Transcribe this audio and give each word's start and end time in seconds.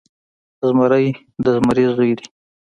زمری 0.67 1.07
د 1.43 1.45
زمري 1.55 1.85
زوی 1.95 2.11
دی. 2.17 2.25